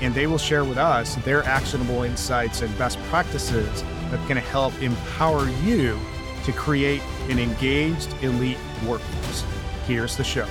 [0.00, 4.80] and they will share with us their actionable insights and best practices that can help
[4.80, 5.98] empower you
[6.44, 9.44] to create an engaged elite workforce.
[9.86, 10.46] Here's the show.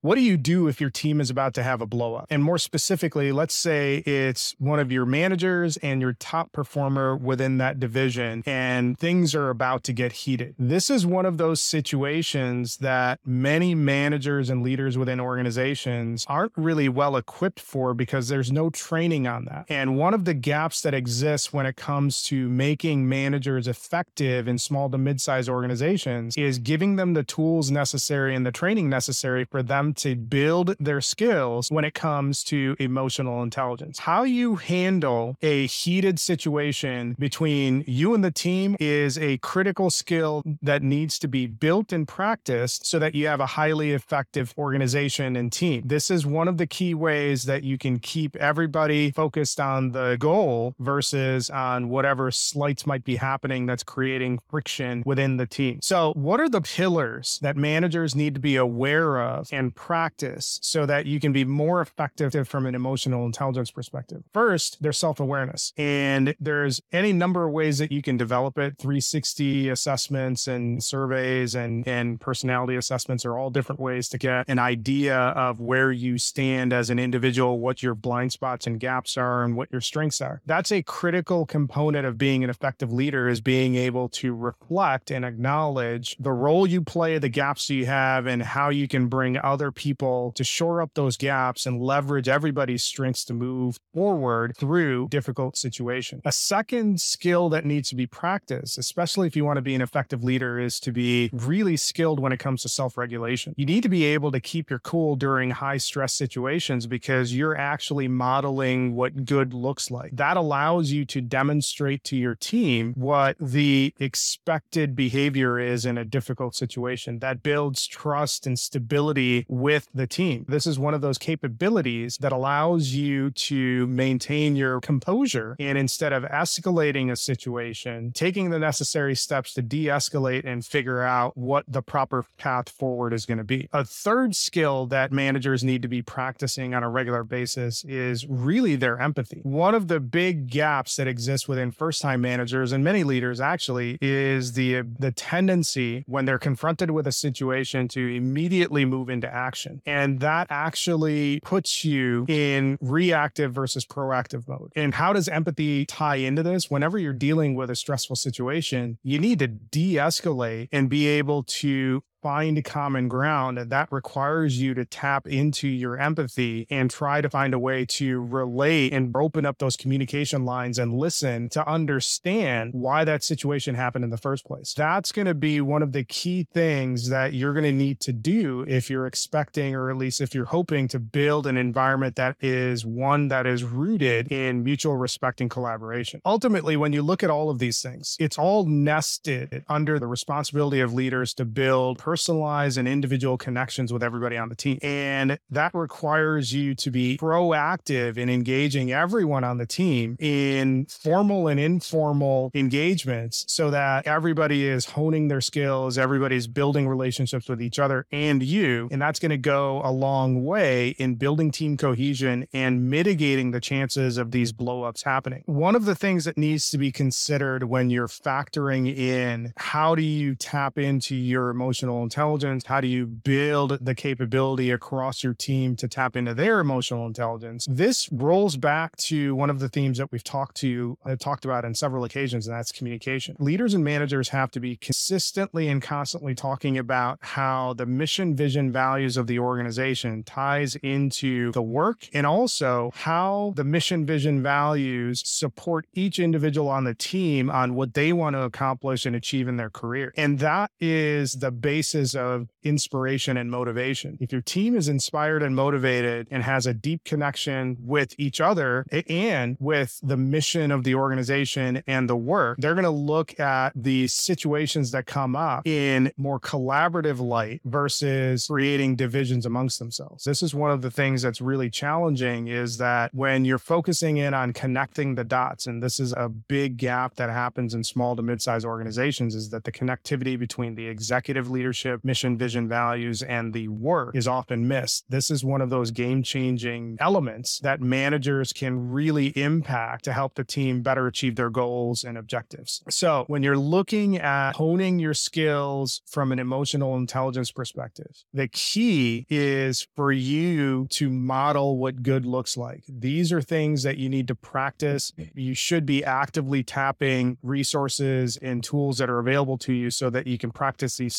[0.00, 2.26] What do you do if your team is about to have a blowup?
[2.30, 7.58] And more specifically, let's say it's one of your managers and your top performer within
[7.58, 10.54] that division, and things are about to get heated.
[10.56, 16.88] This is one of those situations that many managers and leaders within organizations aren't really
[16.88, 19.66] well equipped for because there's no training on that.
[19.68, 24.58] And one of the gaps that exists when it comes to making managers effective in
[24.58, 29.44] small to mid sized organizations is giving them the tools necessary and the training necessary
[29.44, 34.00] for them to build their skills when it comes to emotional intelligence.
[34.00, 40.42] How you handle a heated situation between you and the team is a critical skill
[40.62, 45.36] that needs to be built and practiced so that you have a highly effective organization
[45.36, 45.82] and team.
[45.84, 50.16] This is one of the key ways that you can keep everybody focused on the
[50.18, 55.78] goal versus on whatever slights might be happening that's creating friction within the team.
[55.82, 60.84] So, what are the pillars that managers need to be aware of and practice so
[60.86, 64.24] that you can be more effective from an emotional intelligence perspective.
[64.34, 68.76] First, there's self awareness, and there's any number of ways that you can develop it
[68.78, 74.58] 360 assessments and surveys and, and personality assessments are all different ways to get an
[74.58, 79.44] idea of where you stand as an individual, what your blind spots and gaps are,
[79.44, 80.42] and what your strengths are.
[80.44, 85.24] That's a critical component of being an effective leader is being able to reflect and
[85.24, 89.67] acknowledge the role you play, the gaps you have, and how you can bring other
[89.68, 95.08] other people to shore up those gaps and leverage everybody's strengths to move forward through
[95.10, 96.22] difficult situations.
[96.24, 99.82] A second skill that needs to be practiced, especially if you want to be an
[99.82, 103.54] effective leader, is to be really skilled when it comes to self regulation.
[103.58, 107.56] You need to be able to keep your cool during high stress situations because you're
[107.56, 110.16] actually modeling what good looks like.
[110.16, 116.04] That allows you to demonstrate to your team what the expected behavior is in a
[116.06, 117.18] difficult situation.
[117.18, 120.44] That builds trust and stability with the team.
[120.48, 126.12] This is one of those capabilities that allows you to maintain your composure and instead
[126.12, 131.64] of escalating a situation, taking the necessary steps to de escalate and figure out what
[131.68, 133.68] the proper path forward is going to be.
[133.72, 138.76] A third skill that managers need to be practicing on a regular basis is really
[138.76, 139.40] their empathy.
[139.42, 143.98] One of the big gaps that exists within first time managers and many leaders actually
[144.00, 149.47] is the the tendency when they're confronted with a situation to immediately move into action.
[149.86, 154.72] And that actually puts you in reactive versus proactive mode.
[154.76, 156.70] And how does empathy tie into this?
[156.70, 161.42] Whenever you're dealing with a stressful situation, you need to de escalate and be able
[161.44, 163.58] to find common ground.
[163.58, 167.84] And that requires you to tap into your empathy and try to find a way
[167.86, 173.74] to relate and open up those communication lines and listen to understand why that situation
[173.74, 174.74] happened in the first place.
[174.74, 178.12] That's going to be one of the key things that you're going to need to
[178.12, 182.36] do if you're expecting, or at least if you're hoping to build an environment that
[182.40, 186.20] is one that is rooted in mutual respect and collaboration.
[186.24, 190.80] Ultimately, when you look at all of these things, it's all nested under the responsibility
[190.80, 194.76] of leaders to build personalized and individual connections with everybody on the team.
[194.82, 201.46] And that requires you to be proactive in engaging everyone on the team in formal
[201.46, 207.78] and informal engagements so that everybody is honing their skills, everybody's building relationships with each
[207.78, 208.88] other and you.
[208.90, 213.60] And that's going to go a long way in building team cohesion and mitigating the
[213.60, 215.44] chances of these blowups happening.
[215.46, 220.02] One of the things that needs to be considered when you're factoring in how do
[220.02, 222.64] you tap into your emotional emotional intelligence?
[222.66, 227.66] How do you build the capability across your team to tap into their emotional intelligence?
[227.68, 231.64] This rolls back to one of the themes that we've talked to, uh, talked about
[231.64, 233.36] on several occasions, and that's communication.
[233.38, 238.70] Leaders and managers have to be consistently and constantly talking about how the mission, vision,
[238.70, 245.22] values of the organization ties into the work and also how the mission, vision, values
[245.24, 249.56] support each individual on the team on what they want to accomplish and achieve in
[249.56, 250.12] their career.
[250.16, 254.18] And that is the base of inspiration and motivation.
[254.20, 258.84] If your team is inspired and motivated and has a deep connection with each other
[259.08, 263.72] and with the mission of the organization and the work, they're going to look at
[263.74, 270.24] the situations that come up in more collaborative light versus creating divisions amongst themselves.
[270.24, 274.34] This is one of the things that's really challenging is that when you're focusing in
[274.34, 278.22] on connecting the dots, and this is a big gap that happens in small to
[278.22, 283.68] mid-sized organizations, is that the connectivity between the executive leadership, mission, vision, values, and the
[283.68, 285.04] work is often missed.
[285.08, 290.44] This is one of those game-changing elements that managers can really impact to help the
[290.44, 292.82] team better achieve their goals and objectives.
[292.88, 299.26] So when you're looking at honing your skills from an emotional intelligence perspective, the key
[299.28, 302.84] is for you to model what good looks like.
[302.88, 305.12] These are things that you need to practice.
[305.34, 310.26] You should be actively tapping resources and tools that are available to you so that
[310.26, 311.14] you can practice these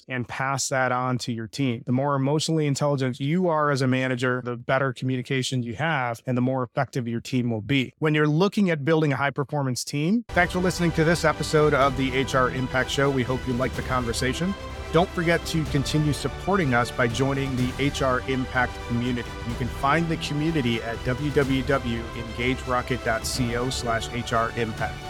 [0.00, 1.82] skills and pass that on to your team.
[1.86, 6.36] The more emotionally intelligent you are as a manager, the better communication you have and
[6.36, 7.92] the more effective your team will be.
[7.98, 11.74] When you're looking at building a high performance team, thanks for listening to this episode
[11.74, 13.10] of the HR Impact Show.
[13.10, 14.54] We hope you liked the conversation.
[14.92, 19.28] Don't forget to continue supporting us by joining the HR Impact community.
[19.48, 25.09] You can find the community at www.engagerocket.co slash HR Impact.